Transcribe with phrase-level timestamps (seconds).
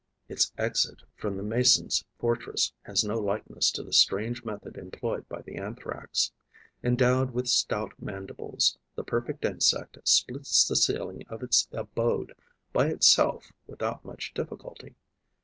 [0.27, 5.43] Its exit from the Mason's fortress has no likeness to the strange method employed by
[5.43, 6.31] the Anthrax.
[6.83, 12.33] Endowed with stout mandibles, the perfect insect splits the ceiling of its abode
[12.73, 14.95] by itself without much difficulty.